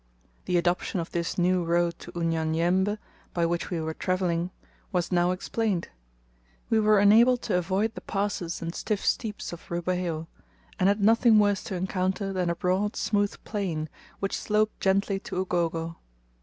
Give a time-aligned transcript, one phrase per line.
[0.45, 2.97] The adoption of this new road to Unyanyembe
[3.35, 4.49] by which we were travelling
[4.91, 5.89] was now explained
[6.71, 10.25] we were enabled to avoid the passes and stiff steeps of Rubeho,
[10.79, 15.35] and had nothing worse to encounter than a broad smooth plain, which sloped gently to
[15.35, 15.97] Ugogo.